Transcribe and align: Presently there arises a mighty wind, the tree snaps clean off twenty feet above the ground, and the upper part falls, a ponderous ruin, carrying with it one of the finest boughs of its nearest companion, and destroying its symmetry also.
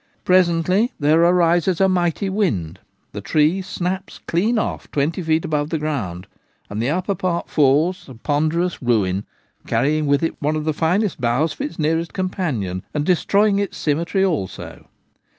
Presently 0.25 0.93
there 0.99 1.21
arises 1.23 1.79
a 1.79 1.87
mighty 1.87 2.27
wind, 2.27 2.79
the 3.11 3.21
tree 3.21 3.61
snaps 3.61 4.19
clean 4.25 4.57
off 4.57 4.89
twenty 4.89 5.21
feet 5.21 5.45
above 5.45 5.69
the 5.69 5.77
ground, 5.77 6.25
and 6.71 6.81
the 6.81 6.89
upper 6.89 7.13
part 7.13 7.51
falls, 7.51 8.09
a 8.09 8.15
ponderous 8.15 8.81
ruin, 8.81 9.27
carrying 9.67 10.07
with 10.07 10.23
it 10.23 10.41
one 10.41 10.55
of 10.55 10.65
the 10.65 10.73
finest 10.73 11.21
boughs 11.21 11.53
of 11.53 11.61
its 11.61 11.77
nearest 11.77 12.13
companion, 12.13 12.83
and 12.95 13.05
destroying 13.05 13.59
its 13.59 13.77
symmetry 13.77 14.25
also. 14.25 14.87